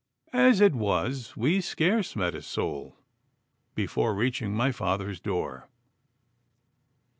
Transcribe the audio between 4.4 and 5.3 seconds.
my father's